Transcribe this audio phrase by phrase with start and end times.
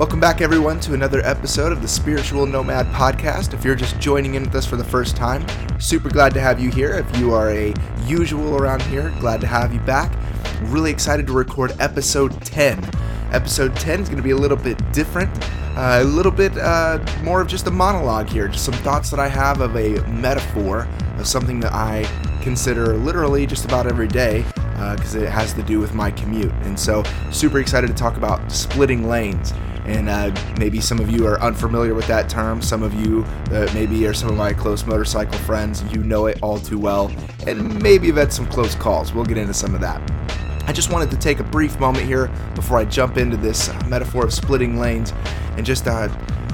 [0.00, 3.52] Welcome back, everyone, to another episode of the Spiritual Nomad Podcast.
[3.52, 5.44] If you're just joining in with us for the first time,
[5.78, 6.94] super glad to have you here.
[6.94, 7.74] If you are a
[8.06, 10.10] usual around here, glad to have you back.
[10.62, 12.82] Really excited to record episode 10.
[13.32, 15.30] Episode 10 is going to be a little bit different,
[15.76, 19.20] uh, a little bit uh, more of just a monologue here, just some thoughts that
[19.20, 20.88] I have of a metaphor
[21.18, 22.04] of something that I
[22.40, 24.46] consider literally just about every day
[24.96, 26.52] because uh, it has to do with my commute.
[26.62, 29.52] And so, super excited to talk about splitting lanes.
[29.86, 32.62] And uh, maybe some of you are unfamiliar with that term.
[32.62, 35.82] Some of you uh, maybe are some of my close motorcycle friends.
[35.92, 37.10] You know it all too well.
[37.46, 39.12] And maybe you've had some close calls.
[39.12, 40.00] We'll get into some of that.
[40.66, 44.24] I just wanted to take a brief moment here before I jump into this metaphor
[44.24, 45.12] of splitting lanes
[45.56, 46.08] and just uh,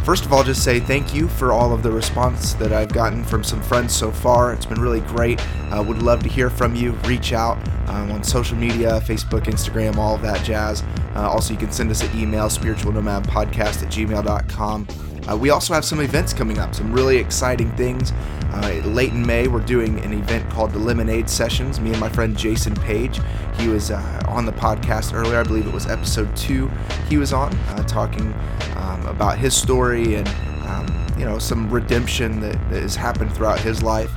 [0.06, 3.24] First of all, just say thank you for all of the response that I've gotten
[3.24, 4.52] from some friends so far.
[4.52, 5.44] It's been really great.
[5.72, 6.92] Uh, would love to hear from you.
[7.08, 10.84] Reach out um, on social media Facebook, Instagram, all of that jazz.
[11.16, 14.86] Uh, also, you can send us an email, spiritualnomadpodcast at gmail.com.
[15.28, 18.12] Uh, we also have some events coming up, some really exciting things.
[18.52, 21.80] Uh, late in May, we're doing an event called the Lemonade Sessions.
[21.80, 23.20] Me and my friend Jason Page,
[23.58, 25.38] he was uh, on the podcast earlier.
[25.38, 26.70] I believe it was episode two.
[27.08, 28.32] He was on uh, talking
[28.76, 30.28] um, about his story and
[30.66, 30.86] um,
[31.18, 34.10] you know some redemption that, that, has happened throughout his life.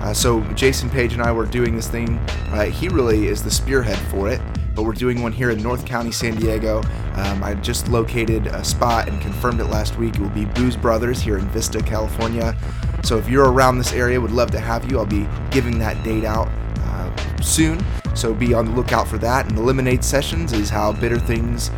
[0.00, 2.18] Uh, so Jason Page and I were doing this thing.
[2.50, 4.40] Uh, he really is the spearhead for it
[4.76, 6.82] but we're doing one here in North County, San Diego.
[7.14, 10.16] Um, I just located a spot and confirmed it last week.
[10.16, 12.54] It will be Booze Brothers here in Vista, California.
[13.02, 14.98] So if you're around this area, would love to have you.
[14.98, 16.48] I'll be giving that date out
[16.80, 17.82] uh, soon.
[18.14, 19.46] So be on the lookout for that.
[19.48, 21.70] And the lemonade sessions is how bitter things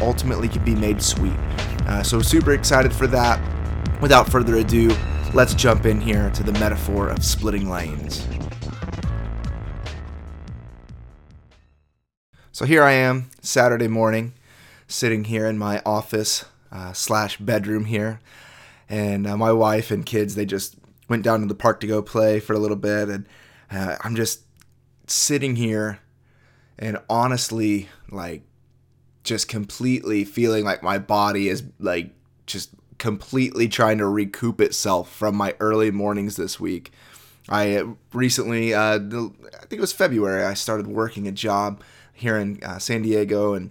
[0.00, 1.38] ultimately can be made sweet.
[1.86, 3.40] Uh, so super excited for that.
[4.00, 4.90] Without further ado,
[5.34, 8.26] let's jump in here to the metaphor of splitting lanes.
[12.60, 14.34] So here I am, Saturday morning,
[14.86, 18.20] sitting here in my office uh, slash bedroom here,
[18.86, 20.76] and uh, my wife and kids they just
[21.08, 23.26] went down to the park to go play for a little bit, and
[23.70, 24.42] uh, I'm just
[25.06, 26.00] sitting here,
[26.78, 28.42] and honestly, like,
[29.24, 32.12] just completely feeling like my body is like
[32.44, 36.92] just completely trying to recoup itself from my early mornings this week.
[37.48, 41.82] I uh, recently, uh, I think it was February, I started working a job
[42.20, 43.70] here in uh, San Diego, and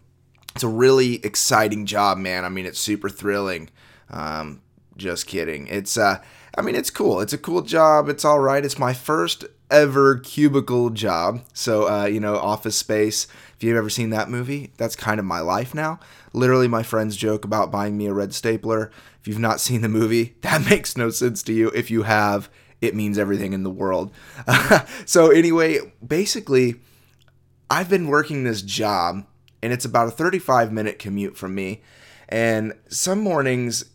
[0.56, 2.46] it's a really exciting job, man.
[2.46, 3.70] I mean, it's super thrilling.
[4.10, 4.62] Um,
[4.98, 5.68] just kidding.
[5.68, 6.22] It's uh,
[6.58, 7.22] I mean, it's cool.
[7.22, 8.10] It's a cool job.
[8.10, 8.66] It's all right.
[8.66, 11.42] It's my first ever cubicle job.
[11.54, 13.28] So, uh, you know, Office Space.
[13.56, 16.00] If you've ever seen that movie, that's kind of my life now.
[16.34, 18.92] Literally, my friends joke about buying me a red stapler.
[19.22, 21.70] If you've not seen the movie, that makes no sense to you.
[21.70, 22.50] If you have,
[22.82, 24.12] it means everything in the world.
[25.06, 26.76] so, anyway, basically,
[27.70, 29.26] I've been working this job
[29.62, 31.82] and it's about a 35 minute commute from me.
[32.28, 33.86] And some mornings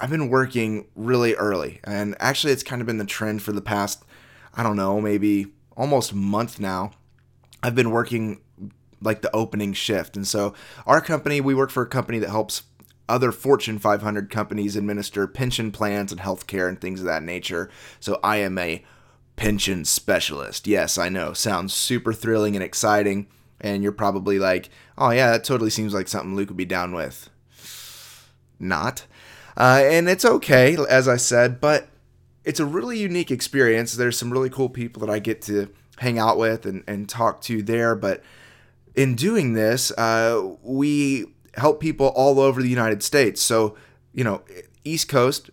[0.00, 1.80] I've been working really early.
[1.84, 4.04] And actually, it's kind of been the trend for the past,
[4.52, 6.90] I don't know, maybe almost month now.
[7.62, 8.40] I've been working
[9.00, 10.16] like the opening shift.
[10.16, 10.54] And so,
[10.86, 12.62] our company, we work for a company that helps
[13.08, 17.70] other Fortune 500 companies administer pension plans and healthcare and things of that nature.
[18.00, 18.84] So, I am a
[19.36, 20.66] pension specialist.
[20.66, 21.32] Yes, I know.
[21.32, 23.26] Sounds super thrilling and exciting.
[23.60, 26.92] And you're probably like, oh, yeah, that totally seems like something Luke would be down
[26.94, 27.30] with.
[28.58, 29.06] Not.
[29.56, 31.88] Uh, and it's okay, as I said, but
[32.44, 33.94] it's a really unique experience.
[33.94, 35.68] There's some really cool people that I get to
[35.98, 37.94] hang out with and, and talk to there.
[37.94, 38.22] But
[38.94, 43.40] in doing this, uh, we help people all over the United States.
[43.40, 43.76] So,
[44.12, 44.42] you know,
[44.84, 45.50] East Coast,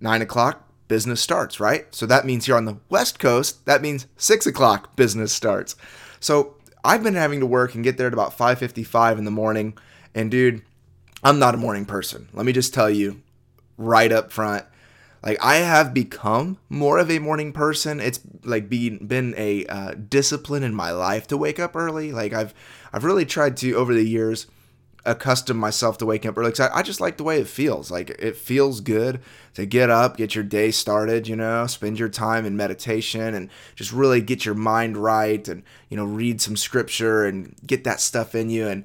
[0.00, 1.86] 9 o'clock, business starts, right?
[1.94, 5.74] So that means you're on the West Coast, that means six o'clock business starts.
[6.20, 9.72] So I've been having to work and get there at about 5:55 in the morning,
[10.14, 10.60] and dude,
[11.24, 12.28] I'm not a morning person.
[12.34, 13.22] Let me just tell you
[13.78, 14.66] right up front.
[15.22, 17.98] Like I have become more of a morning person.
[17.98, 22.12] It's like been been a uh, discipline in my life to wake up early.
[22.12, 22.52] Like I've
[22.92, 24.46] I've really tried to over the years
[25.04, 27.90] accustom myself to waking up early because I, I, just like the way it feels.
[27.90, 29.20] Like it feels good
[29.54, 33.50] to get up, get your day started, you know, spend your time in meditation and
[33.74, 38.00] just really get your mind right and, you know, read some scripture and get that
[38.00, 38.68] stuff in you.
[38.68, 38.84] And,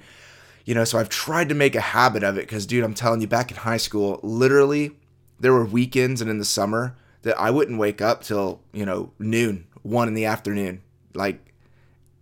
[0.65, 3.21] you know, so I've tried to make a habit of it because, dude, I'm telling
[3.21, 4.91] you, back in high school, literally
[5.39, 9.11] there were weekends and in the summer that I wouldn't wake up till, you know,
[9.19, 10.81] noon, one in the afternoon.
[11.13, 11.53] Like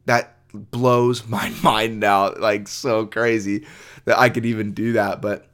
[0.06, 3.66] that blows my mind out like so crazy
[4.06, 5.48] that I could even do that, but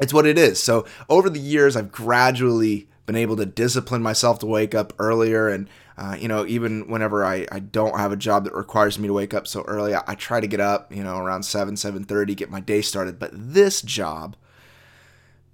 [0.00, 0.62] it's what it is.
[0.62, 5.48] So over the years, I've gradually been able to discipline myself to wake up earlier
[5.48, 9.08] and uh, you know even whenever I, I don't have a job that requires me
[9.08, 11.74] to wake up so early I, I try to get up you know around 7
[11.74, 14.36] 7.30 get my day started but this job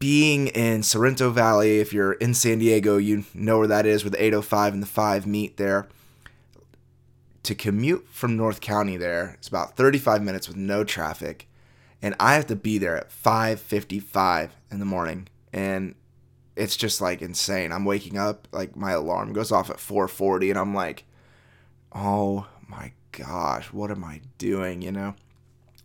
[0.00, 4.11] being in Sorrento Valley, if you're in San Diego, you know where that is, where
[4.11, 5.88] the 805 and the 5 meet there.
[7.44, 11.48] To commute from North County there, it's about 35 minutes with no traffic,
[12.02, 15.94] and I have to be there at 5:55 in the morning, and
[16.54, 17.72] it's just like insane.
[17.72, 21.04] I'm waking up, like my alarm goes off at 4:40, and I'm like,
[21.94, 24.82] oh my gosh, what am I doing?
[24.82, 25.14] You know.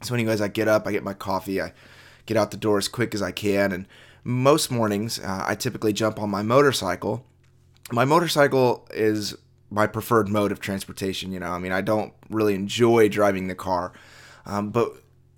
[0.02, 1.74] So, anyways, I get up, I get my coffee, I
[2.26, 3.88] get out the door as quick as I can, and
[4.24, 7.26] most mornings uh, I typically jump on my motorcycle.
[7.92, 9.36] My motorcycle is
[9.70, 11.32] my preferred mode of transportation.
[11.32, 13.94] You know, I mean, I don't really enjoy driving the car,
[14.46, 14.94] um, but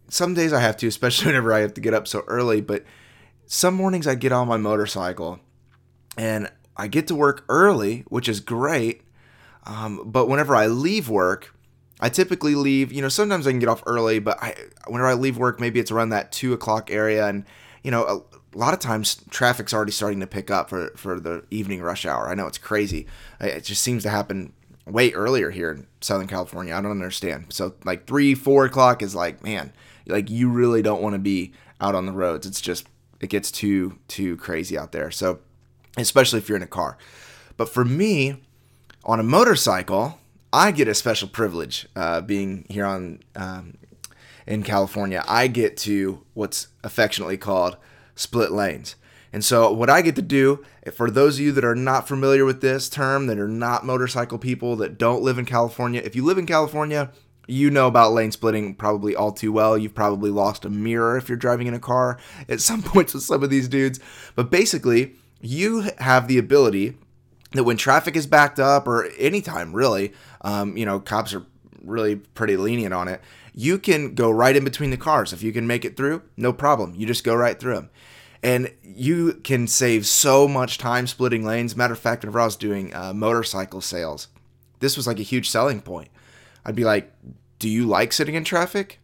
[0.09, 2.61] some days I have to, especially whenever I have to get up so early.
[2.61, 2.83] But
[3.45, 5.39] some mornings I get on my motorcycle
[6.17, 9.01] and I get to work early, which is great.
[9.65, 11.53] Um, but whenever I leave work,
[11.99, 15.13] I typically leave, you know, sometimes I can get off early, but I, whenever I
[15.13, 17.27] leave work, maybe it's around that two o'clock area.
[17.27, 17.45] And,
[17.83, 18.25] you know,
[18.57, 22.05] a, lot of times traffic's already starting to pick up for, for the evening rush
[22.05, 22.27] hour.
[22.27, 23.05] I know it's crazy.
[23.39, 24.53] It just seems to happen
[24.85, 26.75] way earlier here in Southern California.
[26.75, 27.47] I don't understand.
[27.49, 29.73] So, like, three, four o'clock is like, man,
[30.07, 32.47] like, you really don't want to be out on the roads.
[32.47, 32.87] It's just,
[33.19, 35.11] it gets too, too crazy out there.
[35.11, 35.39] So,
[35.97, 36.97] especially if you're in a car.
[37.57, 38.41] But for me,
[39.03, 40.19] on a motorcycle,
[40.51, 43.77] I get a special privilege uh, being here on um,
[44.45, 45.23] in California.
[45.27, 47.77] I get to what's affectionately called
[48.17, 48.95] split lanes.
[49.31, 52.43] And so, what I get to do, for those of you that are not familiar
[52.45, 56.25] with this term, that are not motorcycle people, that don't live in California, if you
[56.25, 57.11] live in California,
[57.47, 59.77] you know about lane splitting probably all too well.
[59.77, 62.19] You've probably lost a mirror if you're driving in a car
[62.49, 63.99] at some points with some of these dudes.
[64.35, 66.97] But basically, you have the ability
[67.53, 71.45] that when traffic is backed up or anytime really, um, you know, cops are
[71.83, 73.21] really pretty lenient on it.
[73.59, 75.33] You can go right in between the cars.
[75.33, 76.93] If you can make it through, no problem.
[76.93, 77.89] You just go right through them.
[78.43, 81.75] And you can save so much time splitting lanes.
[81.75, 84.27] Matter of fact, whenever I was doing uh, motorcycle sales,
[84.79, 86.09] this was like a huge selling point.
[86.63, 87.11] I'd be like,
[87.57, 88.99] "Do you like sitting in traffic?"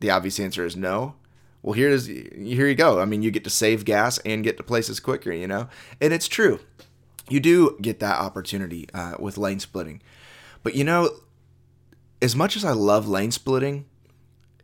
[0.00, 1.14] The obvious answer is no.
[1.62, 3.00] Well, here's here you go.
[3.00, 6.12] I mean, you get to save gas and get to places quicker, you know, and
[6.12, 6.60] it's true.
[7.30, 10.02] You do get that opportunity uh, with lane splitting.
[10.62, 11.08] But you know,
[12.20, 13.86] as much as I love lane splitting,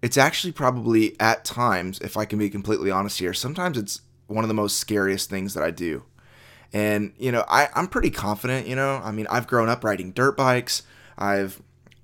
[0.02, 4.44] it's actually probably at times, if I can be completely honest here, sometimes it's one
[4.44, 6.04] of the most scariest things that I do.
[6.72, 10.12] And, you know, I, I'm pretty confident, you know, I mean, I've grown up riding
[10.12, 10.82] dirt bikes.
[11.18, 11.60] I've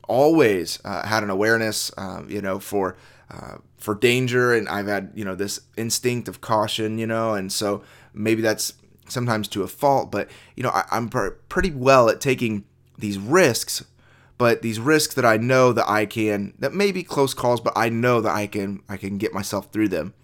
[0.08, 2.96] always uh, had an awareness, uh, you know, for
[3.30, 7.52] uh, for danger, and I've had you know this instinct of caution, you know, and
[7.52, 7.82] so
[8.14, 8.72] maybe that's
[9.08, 12.64] sometimes to a fault, but you know I, am pr- pretty well at taking
[12.98, 13.84] these risks,
[14.38, 17.72] but these risks that I know that I can that may be close calls, but
[17.76, 20.14] I know that I can I can get myself through them.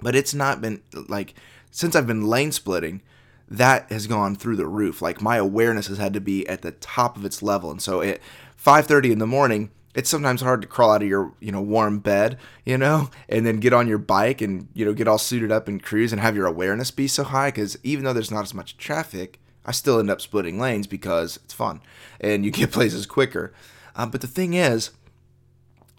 [0.00, 1.34] But it's not been like
[1.70, 3.02] since I've been lane splitting,
[3.48, 5.02] that has gone through the roof.
[5.02, 8.00] Like my awareness has had to be at the top of its level, and so
[8.00, 8.20] at
[8.56, 11.98] 5:30 in the morning, it's sometimes hard to crawl out of your you know warm
[11.98, 15.52] bed you know and then get on your bike and you know get all suited
[15.52, 18.42] up and cruise and have your awareness be so high because even though there's not
[18.42, 21.80] as much traffic I still end up splitting lanes because it's fun
[22.20, 23.52] and you get places quicker.
[23.96, 24.90] Um, but the thing is,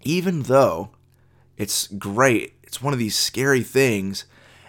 [0.04, 0.92] even though
[1.58, 4.26] it's great, it's one of these scary things,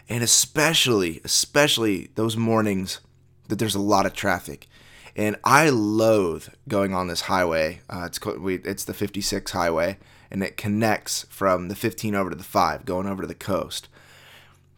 [0.09, 3.01] and especially, especially those mornings
[3.49, 4.69] that there's a lot of traffic.
[5.15, 7.81] And I loathe going on this highway.
[7.89, 9.99] Uh, it's we, it's the 56 highway,
[10.31, 13.89] and it connects from the 15 over to the 5, going over to the coast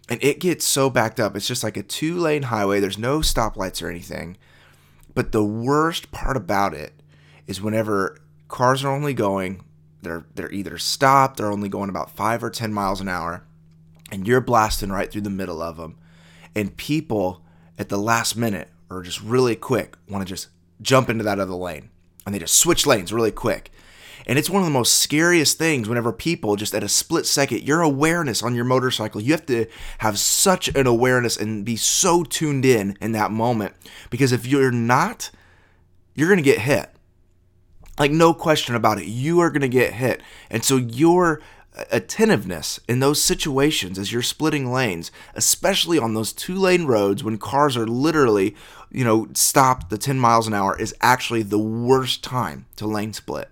[0.08, 1.36] and it gets so backed up.
[1.36, 2.80] It's just like a two lane highway.
[2.80, 4.36] There's no stoplights or anything.
[5.14, 6.92] But the worst part about it
[7.46, 9.64] is whenever cars are only going,
[10.02, 13.44] they're they're either stopped, they're only going about five or ten miles an hour,
[14.10, 15.98] and you're blasting right through the middle of them,
[16.54, 17.42] and people
[17.78, 20.48] at the last minute or just really quick want to just
[20.80, 21.90] jump into that other lane,
[22.24, 23.72] and they just switch lanes really quick,
[24.28, 27.62] and it's one of the most scariest things whenever people just at a split second,
[27.62, 29.66] your awareness on your motorcycle, you have to
[29.98, 33.74] have such an awareness and be so tuned in in that moment.
[34.10, 35.30] Because if you're not,
[36.14, 36.90] you're going to get hit.
[37.98, 39.06] Like, no question about it.
[39.06, 40.22] You are going to get hit.
[40.50, 41.40] And so, your
[41.74, 47.24] uh, attentiveness in those situations as you're splitting lanes, especially on those two lane roads
[47.24, 48.54] when cars are literally,
[48.90, 53.14] you know, stopped the 10 miles an hour, is actually the worst time to lane
[53.14, 53.48] split.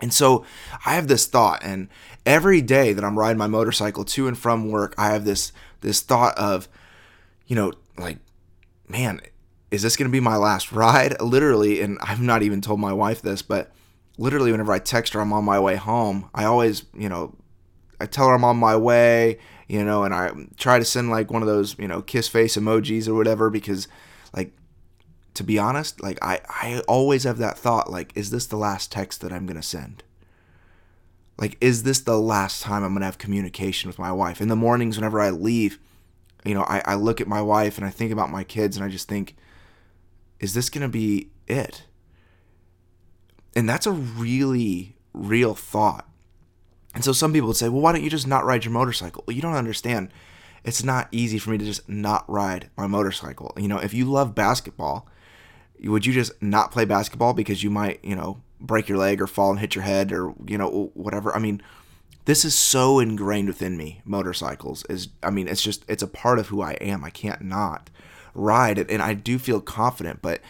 [0.00, 0.44] And so
[0.86, 1.88] I have this thought, and
[2.24, 6.00] every day that I'm riding my motorcycle to and from work, I have this this
[6.00, 6.68] thought of,
[7.46, 8.18] you know, like,
[8.88, 9.20] man,
[9.70, 11.20] is this gonna be my last ride?
[11.22, 13.72] Literally, and I've not even told my wife this, but
[14.18, 17.34] literally, whenever I text her I'm on my way home, I always, you know,
[18.00, 19.38] I tell her I'm on my way.
[19.70, 22.56] you know, and I try to send like one of those, you know, kiss face
[22.56, 23.86] emojis or whatever because
[24.34, 24.52] like
[25.34, 28.90] to be honest, like I I always have that thought like is this the last
[28.90, 30.02] text that I'm to send?
[31.38, 34.40] Like is this the last time I'm to have communication with my wife?
[34.40, 35.78] In the mornings whenever I leave,
[36.44, 38.84] you know, I I look at my wife and I think about my kids and
[38.84, 39.36] I just think
[40.40, 41.84] is this to be it?
[43.54, 46.08] And that's a really real thought.
[46.94, 49.22] And so some people would say, well, why don't you just not ride your motorcycle?
[49.26, 50.10] Well, you don't understand.
[50.64, 53.52] It's not easy for me to just not ride my motorcycle.
[53.56, 55.08] You know, if you love basketball,
[55.84, 59.26] would you just not play basketball because you might, you know, break your leg or
[59.26, 61.34] fall and hit your head or, you know, whatever?
[61.34, 61.62] I mean,
[62.26, 64.02] this is so ingrained within me.
[64.04, 67.04] Motorcycles is, I mean, it's just, it's a part of who I am.
[67.04, 67.90] I can't not
[68.34, 68.90] ride it.
[68.90, 70.40] And I do feel confident, but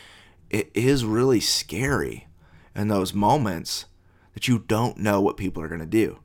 [0.51, 2.27] it is really scary
[2.75, 3.87] in those moments
[4.35, 6.19] that you don't know what people are going to do.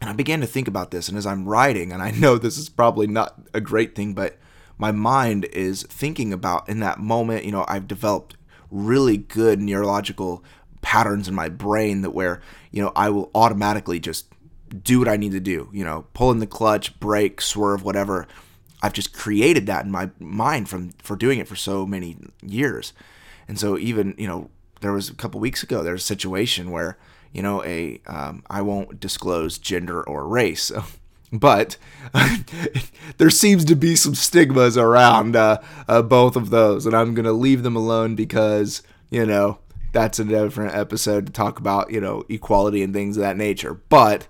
[0.00, 2.58] And I began to think about this, and as I'm writing, and I know this
[2.58, 4.38] is probably not a great thing, but
[4.78, 8.36] my mind is thinking about in that moment, you know, I've developed
[8.70, 10.44] really good neurological
[10.82, 12.40] patterns in my brain that where,
[12.70, 14.26] you know, I will automatically just
[14.82, 18.26] do what I need to do, you know, pull in the clutch, brake, swerve, whatever.
[18.82, 22.92] I've just created that in my mind from for doing it for so many years.
[23.48, 26.70] And so even, you know, there was a couple weeks ago, there was a situation
[26.70, 26.98] where,
[27.32, 30.70] you know, a um, I won't disclose gender or race,
[31.32, 31.76] but
[33.18, 37.32] there seems to be some stigmas around uh, uh, both of those, and I'm gonna
[37.32, 39.58] leave them alone because you know
[39.92, 43.74] that's a different episode to talk about you know equality and things of that nature.
[43.74, 44.28] But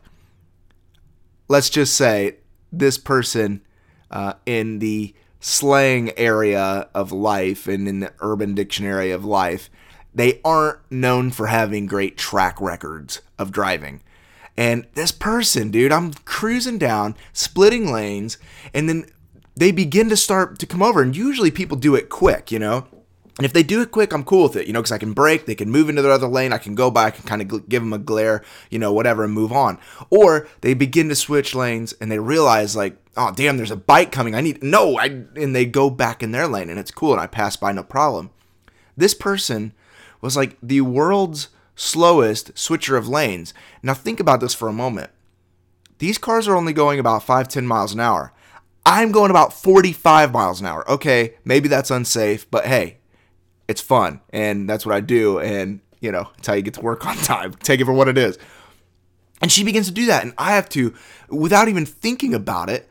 [1.49, 2.37] let's just say
[2.73, 3.63] this person
[4.11, 9.71] uh, in the slang area of life and in the urban dictionary of life
[10.17, 14.01] they aren't known for having great track records of driving.
[14.57, 18.39] And this person, dude, I'm cruising down, splitting lanes,
[18.73, 19.07] and then
[19.55, 21.03] they begin to start to come over.
[21.03, 22.87] And usually people do it quick, you know?
[23.39, 25.13] And if they do it quick, I'm cool with it, you know, because I can
[25.13, 27.49] break, they can move into the other lane, I can go back and kind of
[27.49, 29.79] gl- give them a glare, you know, whatever, and move on.
[30.09, 34.11] Or they begin to switch lanes and they realize, like, oh, damn, there's a bike
[34.11, 34.35] coming.
[34.35, 37.21] I need, no, I, and they go back in their lane and it's cool and
[37.21, 38.31] I pass by no problem.
[38.97, 39.73] This person
[40.23, 43.55] was like the world's slowest switcher of lanes.
[43.83, 45.11] Now think about this for a moment.
[45.99, 48.33] These cars are only going about 5 10 miles an hour.
[48.85, 50.89] I'm going about 45 miles an hour.
[50.91, 52.99] Okay, maybe that's unsafe, but hey,
[53.69, 56.81] it's fun and that's what I do and you know, it's how you get to
[56.81, 57.53] work on time.
[57.55, 58.39] Take it for what it is.
[59.43, 60.95] And she begins to do that and I have to
[61.29, 62.89] without even thinking about it,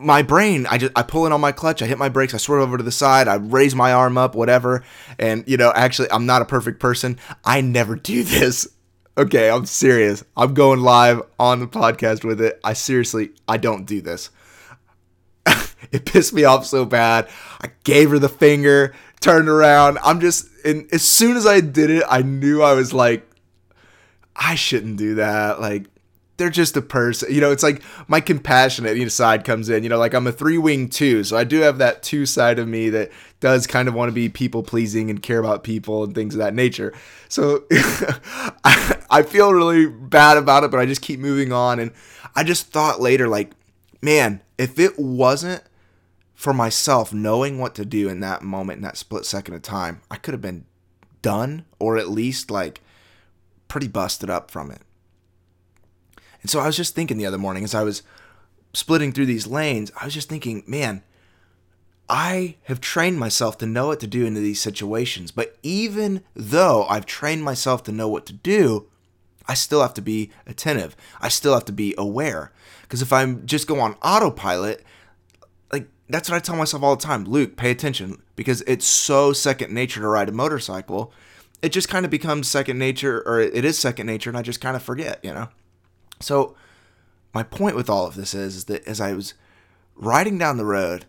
[0.00, 2.38] my brain, I just I pull in on my clutch, I hit my brakes, I
[2.38, 4.82] swerve over to the side, I raise my arm up, whatever.
[5.18, 7.18] And you know, actually, I'm not a perfect person.
[7.44, 8.68] I never do this.
[9.18, 10.24] Okay, I'm serious.
[10.36, 12.58] I'm going live on the podcast with it.
[12.64, 14.30] I seriously, I don't do this.
[15.92, 17.28] it pissed me off so bad.
[17.60, 19.98] I gave her the finger, turned around.
[20.02, 23.28] I'm just, and as soon as I did it, I knew I was like,
[24.34, 25.60] I shouldn't do that.
[25.60, 25.84] Like,
[26.40, 27.32] they're just a person.
[27.32, 29.82] You know, it's like my compassionate side comes in.
[29.82, 32.58] You know, like I'm a three wing two, so I do have that two side
[32.58, 36.02] of me that does kind of want to be people pleasing and care about people
[36.02, 36.94] and things of that nature.
[37.28, 37.64] So
[38.64, 41.78] I feel really bad about it, but I just keep moving on.
[41.78, 41.92] And
[42.34, 43.52] I just thought later, like,
[44.00, 45.62] man, if it wasn't
[46.34, 50.00] for myself knowing what to do in that moment, in that split second of time,
[50.10, 50.64] I could have been
[51.20, 52.80] done or at least like
[53.68, 54.80] pretty busted up from it.
[56.42, 58.02] And so I was just thinking the other morning as I was
[58.72, 61.02] splitting through these lanes, I was just thinking, man,
[62.08, 65.30] I have trained myself to know what to do in these situations.
[65.30, 68.86] But even though I've trained myself to know what to do,
[69.46, 70.96] I still have to be attentive.
[71.20, 72.52] I still have to be aware.
[72.82, 74.84] Because if I'm just go on autopilot,
[75.72, 78.20] like that's what I tell myself all the time Luke, pay attention.
[78.34, 81.12] Because it's so second nature to ride a motorcycle.
[81.62, 84.60] It just kind of becomes second nature, or it is second nature, and I just
[84.60, 85.48] kind of forget, you know?
[86.20, 86.54] So,
[87.32, 89.34] my point with all of this is, is that as I was
[89.94, 91.06] riding down the road,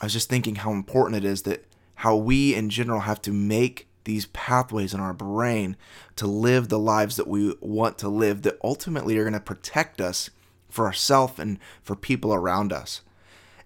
[0.00, 1.64] I was just thinking how important it is that
[1.96, 5.76] how we in general have to make these pathways in our brain
[6.16, 10.00] to live the lives that we want to live that ultimately are going to protect
[10.00, 10.30] us
[10.70, 13.02] for ourselves and for people around us.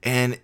[0.02, 0.40] And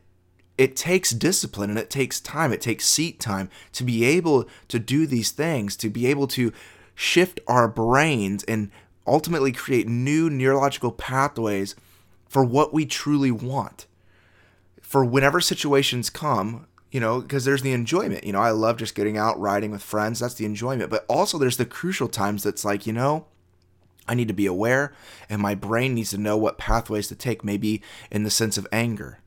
[0.56, 2.52] it takes discipline and it takes time.
[2.52, 6.52] It takes seat time to be able to do these things, to be able to
[6.94, 8.70] shift our brains and
[9.08, 11.74] ultimately create new neurological pathways
[12.28, 13.86] for what we truly want.
[14.80, 18.24] For whenever situations come, you know, because there's the enjoyment.
[18.24, 20.20] You know, I love just getting out riding with friends.
[20.20, 20.90] That's the enjoyment.
[20.90, 23.26] But also, there's the crucial times that's like, you know,
[24.06, 24.94] I need to be aware,
[25.28, 28.66] and my brain needs to know what pathways to take, maybe in the sense of
[28.72, 29.18] anger.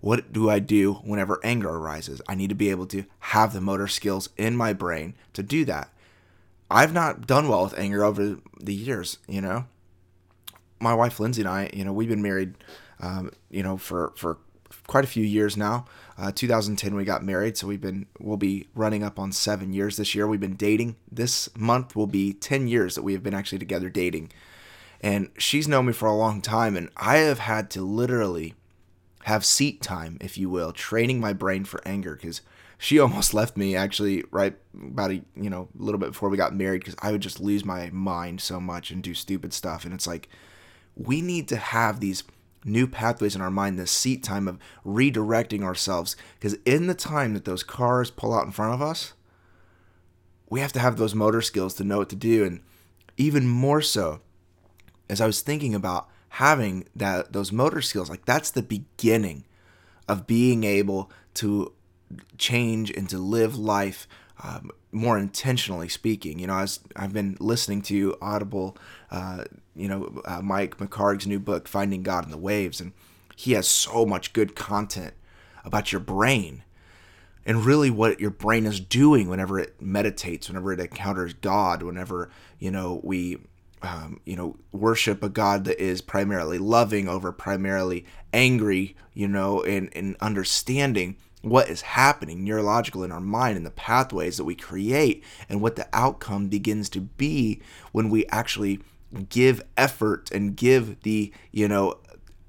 [0.00, 2.22] What do I do whenever anger arises?
[2.26, 5.64] I need to be able to have the motor skills in my brain to do
[5.66, 5.91] that.
[6.72, 9.66] I've not done well with anger over the years, you know.
[10.80, 12.54] My wife Lindsay and I, you know, we've been married,
[13.00, 14.38] um, you know, for for
[14.86, 15.84] quite a few years now.
[16.18, 19.96] Uh, 2010 we got married, so we've been we'll be running up on seven years
[19.96, 20.26] this year.
[20.26, 20.96] We've been dating.
[21.10, 24.32] This month will be 10 years that we have been actually together dating,
[25.00, 28.54] and she's known me for a long time, and I have had to literally
[29.24, 32.40] have seat time, if you will, training my brain for anger because
[32.82, 36.36] she almost left me actually right about a you know a little bit before we
[36.36, 39.84] got married because I would just lose my mind so much and do stupid stuff
[39.84, 40.28] and it's like
[40.96, 42.24] we need to have these
[42.64, 47.34] new pathways in our mind this seat time of redirecting ourselves because in the time
[47.34, 49.14] that those cars pull out in front of us
[50.50, 52.60] we have to have those motor skills to know what to do and
[53.16, 54.20] even more so
[55.08, 59.44] as I was thinking about having that those motor skills like that's the beginning
[60.08, 61.72] of being able to
[62.38, 64.06] change and to live life
[64.42, 66.38] um, more intentionally speaking.
[66.38, 66.66] You know I
[66.96, 68.76] i've been listening to audible
[69.10, 72.92] uh, you know uh, mike mchargue's new book finding god in the waves and
[73.36, 75.14] he has so much good content
[75.64, 76.62] about your brain
[77.44, 82.30] and really what your brain is doing whenever it meditates whenever it encounters god whenever
[82.58, 83.38] you know we
[83.82, 89.62] um, you know, worship a God that is primarily loving over primarily angry, you know,
[89.62, 94.54] and, and understanding what is happening neurological in our mind and the pathways that we
[94.54, 98.80] create and what the outcome begins to be when we actually
[99.28, 101.98] give effort and give the, you know,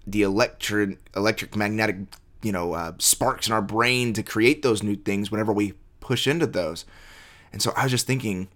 [0.06, 1.98] the electric electric magnetic,
[2.44, 6.28] you know, uh, sparks in our brain to create those new things whenever we push
[6.28, 6.86] into those.
[7.52, 8.48] And so I was just thinking,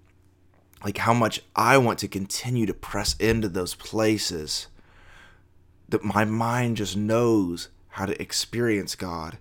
[0.84, 4.68] like how much I want to continue to press into those places
[5.90, 9.38] that my mind just knows how to experience God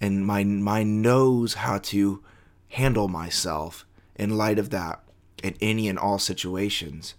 [0.00, 2.22] and my mind knows how to
[2.68, 5.02] handle myself in light of that
[5.42, 7.14] in any and all situations.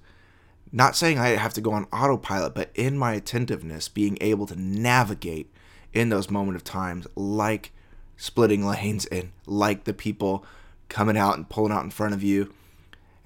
[0.72, 4.60] Not saying I have to go on autopilot, but in my attentiveness, being able to
[4.60, 5.52] navigate
[5.94, 7.72] in those moment of times like
[8.18, 10.46] splitting lanes and like the people
[10.90, 12.54] coming out and pulling out in front of you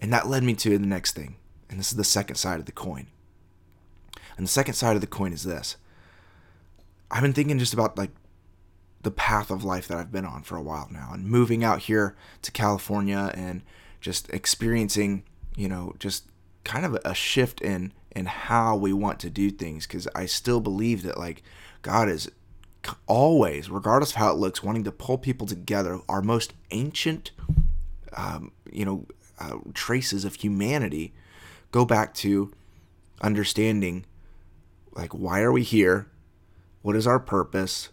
[0.03, 1.37] and that led me to the next thing.
[1.69, 3.07] And this is the second side of the coin.
[4.35, 5.77] And the second side of the coin is this.
[7.09, 8.11] I've been thinking just about like
[9.03, 11.79] the path of life that I've been on for a while now and moving out
[11.79, 13.61] here to California and
[14.01, 15.23] just experiencing,
[15.55, 16.25] you know, just
[16.63, 20.61] kind of a shift in in how we want to do things cuz I still
[20.61, 21.43] believe that like
[21.81, 22.31] God is
[23.07, 27.31] always regardless of how it looks wanting to pull people together our most ancient
[28.13, 29.05] um, you know
[29.39, 31.13] uh, traces of humanity
[31.71, 32.53] go back to
[33.21, 34.05] understanding
[34.95, 36.07] like why are we here?
[36.81, 37.89] What is our purpose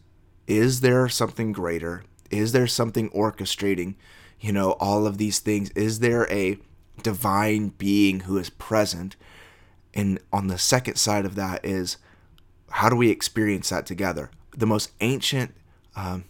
[0.50, 3.94] is there something greater is there something orchestrating
[4.40, 6.58] you know all of these things is there a
[7.02, 9.14] divine being who is present
[9.94, 11.98] and on the second side of that is
[12.70, 15.54] how do we experience that together the most ancient
[15.94, 16.24] um,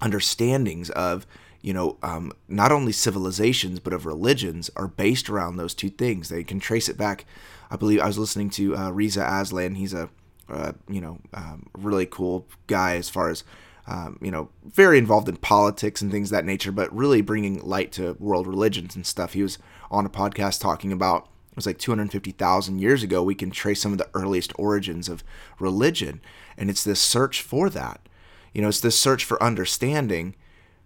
[0.00, 1.26] understandings of
[1.62, 6.28] you know, um, not only civilizations but of religions are based around those two things.
[6.28, 7.24] They can trace it back.
[7.70, 9.76] I believe I was listening to uh, Reza Aslan.
[9.76, 10.10] He's a
[10.52, 13.44] uh, you know um, really cool guy as far as
[13.86, 17.92] um, you know very involved in politics and things that nature, but really bringing light
[17.92, 19.32] to world religions and stuff.
[19.32, 19.58] He was
[19.90, 23.22] on a podcast talking about it was like 250,000 years ago.
[23.22, 25.24] We can trace some of the earliest origins of
[25.58, 26.20] religion,
[26.56, 28.08] and it's this search for that.
[28.54, 30.34] You know, it's this search for understanding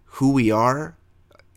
[0.05, 0.97] who we are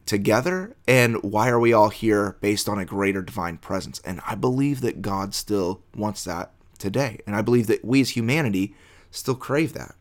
[0.06, 4.02] together and why are we all here based on a greater divine presence.
[4.04, 7.20] And I believe that God still wants that today.
[7.28, 8.76] And I believe that we as humanity
[9.12, 9.96] still crave that.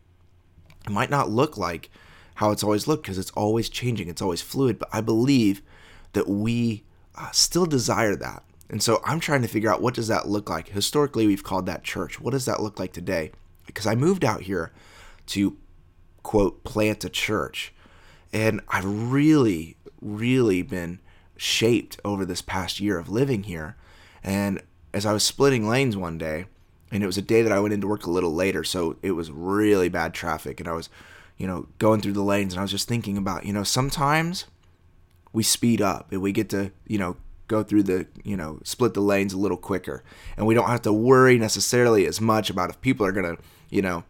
[0.86, 1.90] It might not look like
[2.36, 5.60] how it's always looked because it's always changing, it's always fluid, but I believe
[6.12, 6.84] that we
[7.16, 8.44] uh, still desire that.
[8.70, 10.68] And so I'm trying to figure out what does that look like.
[10.68, 12.20] Historically, we've called that church.
[12.20, 13.32] What does that look like today?
[13.66, 14.72] Because I moved out here
[15.26, 15.56] to
[16.22, 17.72] quote plant a church
[18.32, 21.00] and I've really, really been
[21.36, 23.76] shaped over this past year of living here.
[24.22, 24.62] And
[24.92, 26.46] as I was splitting lanes one day,
[26.90, 29.12] and it was a day that I went into work a little later, so it
[29.12, 30.88] was really bad traffic, and I was,
[31.36, 34.46] you know, going through the lanes, and I was just thinking about, you know, sometimes
[35.32, 38.94] we speed up and we get to, you know, go through the, you know, split
[38.94, 40.02] the lanes a little quicker,
[40.36, 43.36] and we don't have to worry necessarily as much about if people are gonna,
[43.70, 44.04] you know,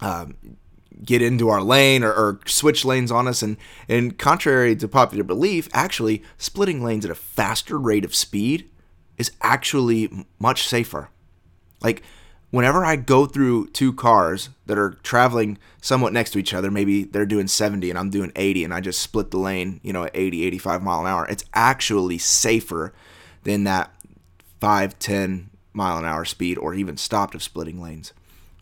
[0.00, 0.36] um,
[1.04, 3.42] get into our lane or, or, switch lanes on us.
[3.42, 3.56] And,
[3.88, 8.68] and contrary to popular belief, actually splitting lanes at a faster rate of speed
[9.16, 11.10] is actually much safer.
[11.80, 12.02] Like,
[12.50, 17.04] whenever I go through two cars that are traveling somewhat next to each other, maybe
[17.04, 20.04] they're doing 70 and I'm doing 80 and I just split the lane, you know,
[20.04, 22.92] at 80, 85 mile an hour, it's actually safer
[23.44, 23.92] than that
[24.60, 28.12] 5, 10 mile an hour speed or even stopped of splitting lanes.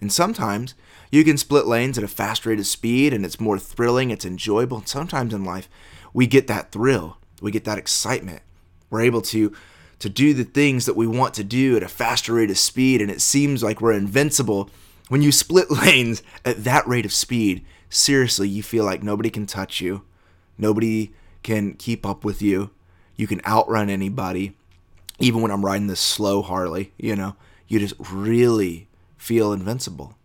[0.00, 0.74] And sometimes
[1.10, 4.24] you can split lanes at a fast rate of speed and it's more thrilling, it's
[4.24, 4.78] enjoyable.
[4.78, 5.68] And sometimes in life,
[6.12, 8.42] we get that thrill, we get that excitement.
[8.90, 9.52] We're able to
[9.98, 13.00] to do the things that we want to do at a faster rate of speed
[13.00, 14.70] and it seems like we're invincible.
[15.08, 19.46] When you split lanes at that rate of speed, seriously, you feel like nobody can
[19.46, 20.02] touch you.
[20.58, 22.70] Nobody can keep up with you.
[23.16, 24.56] You can outrun anybody.
[25.18, 27.36] Even when I'm riding this slow Harley, you know,
[27.68, 30.16] you just really feel invincible.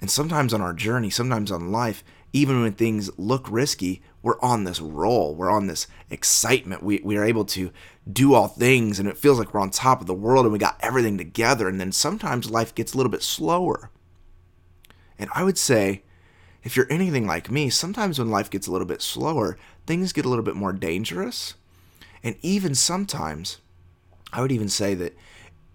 [0.00, 4.64] And sometimes on our journey, sometimes on life, even when things look risky, we're on
[4.64, 5.34] this roll.
[5.34, 6.82] We're on this excitement.
[6.82, 7.70] We, we are able to
[8.10, 10.58] do all things and it feels like we're on top of the world and we
[10.58, 11.68] got everything together.
[11.68, 13.90] And then sometimes life gets a little bit slower.
[15.18, 16.02] And I would say,
[16.62, 20.24] if you're anything like me, sometimes when life gets a little bit slower, things get
[20.24, 21.54] a little bit more dangerous.
[22.22, 23.58] And even sometimes,
[24.32, 25.16] I would even say that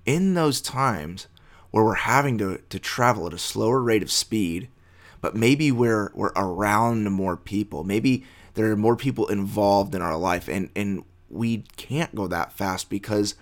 [0.05, 1.27] in those times
[1.71, 4.69] where we're having to, to travel at a slower rate of speed,
[5.21, 7.83] but maybe we're we're around more people.
[7.83, 12.53] Maybe there are more people involved in our life and, and we can't go that
[12.53, 13.35] fast because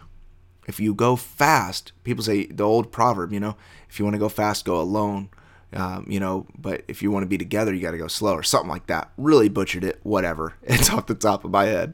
[0.67, 3.55] if you go fast, people say the old proverb, you know,
[3.89, 5.29] if you want to go fast, go alone.
[5.73, 8.33] Um, you know, but if you want to be together, you got to go slow
[8.33, 9.11] or something like that.
[9.17, 10.55] Really butchered it, whatever.
[10.63, 11.93] It's off the top of my head.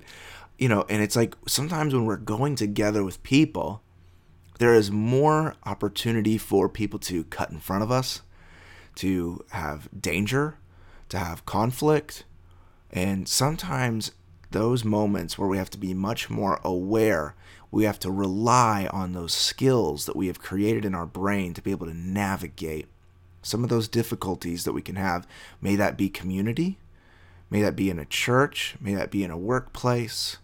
[0.57, 3.83] You know, and it's like sometimes when we're going together with people,
[4.57, 8.21] there is more opportunity for people to cut in front of us,
[8.95, 10.57] to have danger,
[11.09, 12.23] to have conflict.
[12.89, 14.11] And sometimes
[14.51, 17.35] those moments where we have to be much more aware,
[17.71, 21.61] we have to rely on those skills that we have created in our brain to
[21.61, 22.87] be able to navigate
[23.41, 25.27] some of those difficulties that we can have.
[25.61, 26.77] May that be community,
[27.49, 30.37] may that be in a church, may that be in a workplace,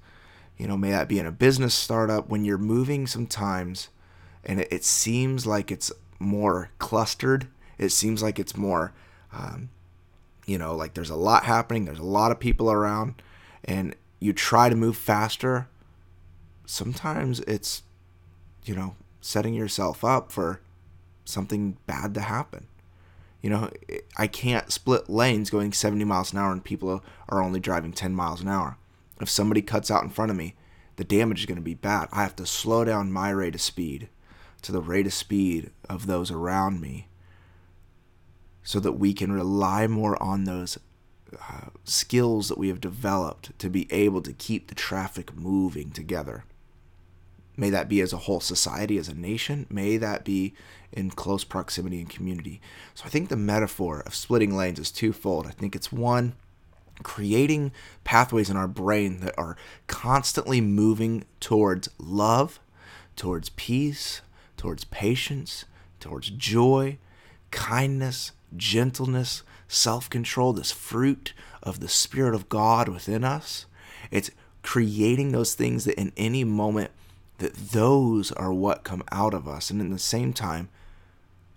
[0.58, 2.30] you know, may that be in a business startup.
[2.30, 3.90] When you're moving sometimes
[4.44, 8.94] and it, it seems like it's more clustered, it seems like it's more,
[9.32, 9.70] um,
[10.46, 13.16] you know, like there's a lot happening, there's a lot of people around
[13.64, 15.68] and you try to move faster,
[16.66, 17.84] sometimes it's,
[18.66, 20.62] you know, setting yourself up for
[21.26, 22.68] something bad to happen.
[23.42, 23.70] You know,
[24.18, 28.16] I can't split lanes going 70 miles an hour and people are only driving 10
[28.16, 28.78] miles an hour.
[29.20, 30.56] If somebody cuts out in front of me,
[30.96, 32.08] the damage is going to be bad.
[32.12, 34.10] I have to slow down my rate of speed
[34.62, 37.08] to the rate of speed of those around me
[38.64, 40.80] so that we can rely more on those
[41.50, 46.46] uh, skills that we have developed to be able to keep the traffic moving together.
[47.56, 49.68] May that be as a whole society, as a nation.
[49.70, 50.54] May that be
[50.92, 52.62] in close proximity and community.
[52.96, 55.48] So I think the metaphor of splitting lanes is twofold.
[55.48, 56.34] I think it's one,
[57.04, 57.72] creating
[58.04, 62.60] pathways in our brain that are constantly moving towards love,
[63.16, 64.22] towards peace,
[64.58, 65.66] towards patience,
[66.00, 66.98] towards joy,
[67.52, 73.66] kindness, gentleness, self control, this fruit of the Spirit of God within us.
[74.12, 74.32] It's
[74.64, 76.92] creating those things that in any moment
[77.40, 80.70] that those are what come out of us and in the same time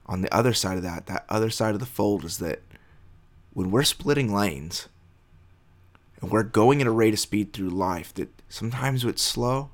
[0.07, 2.61] on the other side of that that other side of the fold is that
[3.53, 4.89] when we're splitting lanes
[6.21, 9.71] and we're going at a rate of speed through life that sometimes it's slow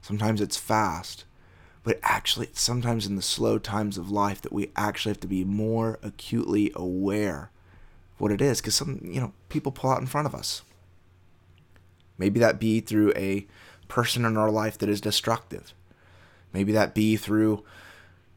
[0.00, 1.24] sometimes it's fast
[1.82, 5.44] but actually sometimes in the slow times of life that we actually have to be
[5.44, 7.50] more acutely aware
[8.18, 10.62] what it is because some you know people pull out in front of us.
[12.18, 13.46] Maybe that be through a
[13.88, 15.74] person in our life that is destructive.
[16.52, 17.64] Maybe that be through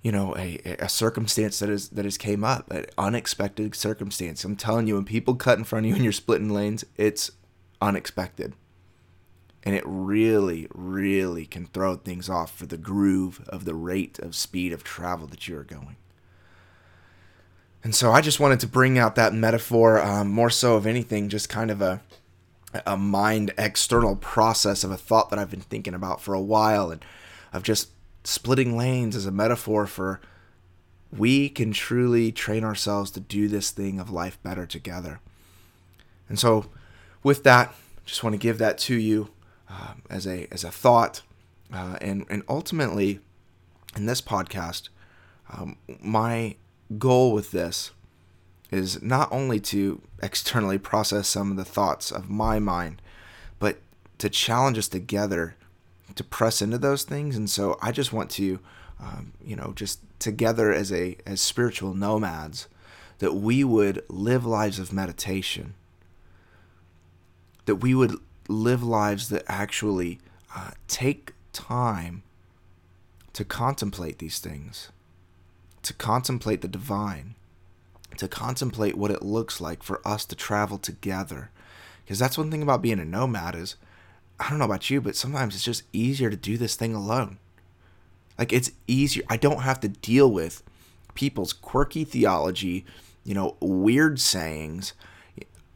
[0.01, 4.43] you know a, a circumstance that is that has came up an unexpected circumstance.
[4.43, 7.31] I'm telling you when people cut in front of you and you're splitting lanes it's
[7.81, 8.55] unexpected.
[9.63, 14.35] And it really really can throw things off for the groove of the rate of
[14.35, 15.97] speed of travel that you are going
[17.83, 21.29] and so I just wanted to bring out that metaphor, um, more so of anything,
[21.29, 22.01] just kind of a
[22.85, 26.91] a mind external process of a thought that I've been thinking about for a while,
[26.91, 27.03] and
[27.51, 27.89] of just
[28.23, 30.19] splitting lanes as a metaphor for
[31.11, 35.19] we can truly train ourselves to do this thing of life better together.
[36.27, 36.67] And so,
[37.23, 37.73] with that,
[38.05, 39.29] just want to give that to you
[39.69, 41.21] uh, as a as a thought,
[41.73, 43.19] uh, and and ultimately,
[43.95, 44.89] in this podcast,
[45.51, 46.55] um, my
[46.97, 47.91] goal with this
[48.71, 53.01] is not only to externally process some of the thoughts of my mind,
[53.57, 53.79] but
[54.17, 55.55] to challenge us together
[56.15, 57.35] to press into those things.
[57.35, 58.59] And so I just want to,
[58.99, 62.67] um, you know, just together as a as spiritual nomads,
[63.19, 65.75] that we would live lives of meditation.
[67.65, 68.15] That we would
[68.47, 70.19] live lives that actually
[70.55, 72.23] uh, take time
[73.33, 74.89] to contemplate these things,
[75.83, 77.35] to contemplate the divine,
[78.17, 81.51] to contemplate what it looks like for us to travel together.
[82.03, 83.75] Because that's one thing about being a nomad is,
[84.39, 87.37] I don't know about you, but sometimes it's just easier to do this thing alone.
[88.37, 89.23] Like it's easier.
[89.29, 90.63] I don't have to deal with
[91.13, 92.85] people's quirky theology,
[93.25, 94.93] you know, weird sayings,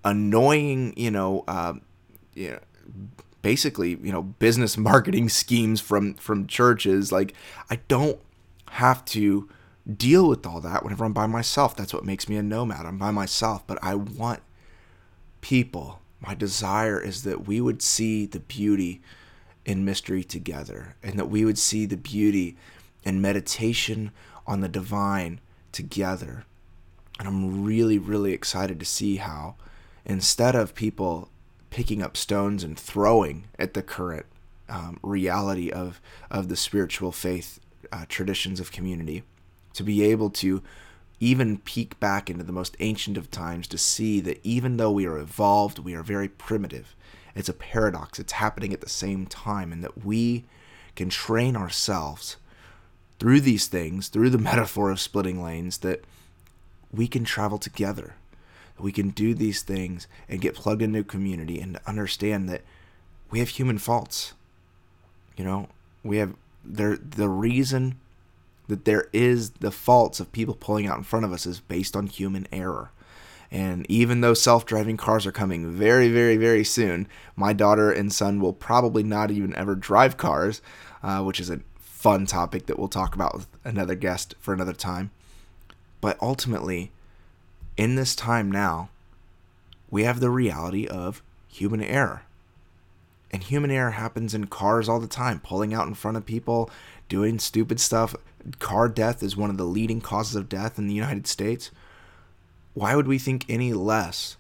[0.06, 1.74] annoying, you know, uh,
[2.34, 2.60] you know,
[3.42, 7.12] basically, you know, business marketing schemes from from churches.
[7.12, 7.34] Like
[7.70, 8.20] I don't
[8.72, 9.50] have to
[9.92, 11.76] deal with all that whenever I'm by myself.
[11.76, 12.86] That's what makes me a nomad.
[12.86, 14.42] I'm by myself, but I want
[15.42, 16.02] people.
[16.22, 19.02] My desire is that we would see the beauty
[19.66, 22.58] in mystery together and that we would see the beauty
[23.04, 24.12] in meditation
[24.48, 25.40] on the divine
[25.72, 26.46] together.
[27.20, 29.56] And I'm really, really excited to see how
[30.06, 31.30] instead of people
[31.70, 34.26] picking up stones and throwing at the current
[34.70, 37.60] um, reality of, of the spiritual faith
[37.92, 39.24] uh, traditions of community,
[39.74, 40.62] to be able to
[41.20, 45.06] even peek back into the most ancient of times to see that even though we
[45.06, 46.96] are evolved, we are very primitive.
[47.36, 48.20] It's a paradox.
[48.20, 50.44] It's happening at the same time, and that we
[50.96, 52.38] can train ourselves
[53.20, 56.04] through these things, through the metaphor of splitting lanes, that
[56.92, 58.16] we can travel together.
[58.78, 62.62] We can do these things and get plugged into a community and understand that
[63.32, 64.34] we have human faults.
[65.38, 65.70] You know,
[66.04, 67.96] we have there the reason
[68.68, 71.96] that there is the faults of people pulling out in front of us is based
[71.96, 72.92] on human error.
[73.52, 78.12] And even though self driving cars are coming very, very, very soon, my daughter and
[78.12, 80.62] son will probably not even ever drive cars,
[81.04, 84.74] uh, which is a fun topic that we'll talk about with another guest for another
[84.74, 85.12] time.
[86.02, 86.92] But ultimately,
[87.78, 88.90] in this time now,
[89.90, 92.24] we have the reality of human error.
[93.32, 96.70] And human error happens in cars all the time, pulling out in front of people,
[97.08, 98.16] doing stupid stuff.
[98.60, 101.72] Car death is one of the leading causes of death in the United States.
[102.74, 104.38] Why would we think any less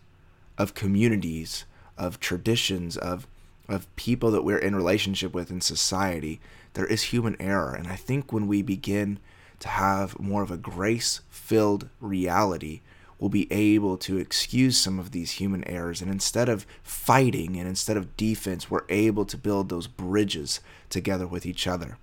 [0.57, 1.65] of communities,
[1.97, 3.27] of traditions, of
[3.69, 6.41] of people that we're in relationship with in society?
[6.73, 9.19] There is human error, and I think when we begin
[9.59, 12.81] to have more of a grace-filled reality,
[13.19, 16.01] we'll be able to excuse some of these human errors.
[16.01, 21.25] And instead of fighting and instead of defense, we're able to build those bridges together
[21.25, 21.97] with each other.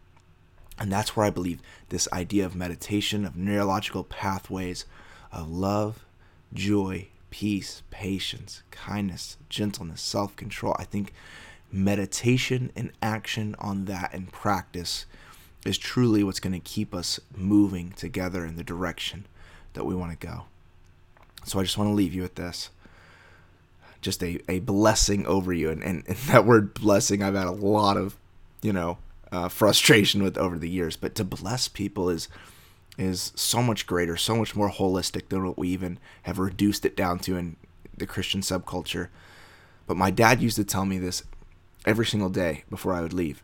[0.80, 4.86] And that's where I believe this idea of meditation, of neurological pathways
[5.30, 6.06] of love,
[6.54, 10.74] joy, peace, patience, kindness, gentleness, self control.
[10.78, 11.12] I think
[11.70, 15.04] meditation and action on that and practice
[15.66, 19.26] is truly what's going to keep us moving together in the direction
[19.74, 20.44] that we want to go.
[21.44, 22.70] So I just want to leave you with this.
[24.00, 25.68] Just a, a blessing over you.
[25.68, 28.16] And, and, and that word blessing, I've had a lot of,
[28.62, 28.96] you know,
[29.32, 30.96] uh, frustration with over the years.
[30.96, 32.28] But to bless people is
[32.98, 36.96] is so much greater, so much more holistic than what we even have reduced it
[36.96, 37.56] down to in
[37.96, 39.08] the Christian subculture.
[39.86, 41.22] But my dad used to tell me this
[41.86, 43.42] every single day before I would leave.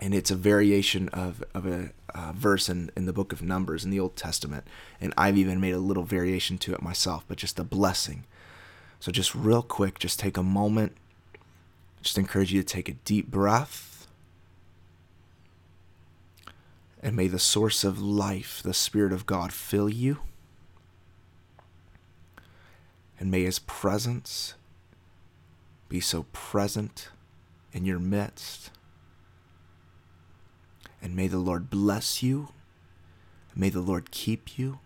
[0.00, 3.84] And it's a variation of, of a uh, verse in, in the book of Numbers
[3.84, 4.66] in the Old Testament.
[5.00, 8.24] And I've even made a little variation to it myself, but just a blessing.
[8.98, 10.96] So, just real quick, just take a moment.
[12.02, 13.91] Just encourage you to take a deep breath.
[17.02, 20.18] And may the source of life, the Spirit of God, fill you.
[23.18, 24.54] And may His presence
[25.88, 27.08] be so present
[27.72, 28.70] in your midst
[31.02, 32.50] and may the Lord bless you.
[33.56, 34.78] May the Lord keep you.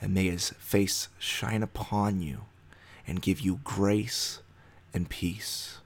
[0.00, 2.42] And may his face shine upon you
[3.06, 4.40] and give you grace
[4.92, 5.78] and peace.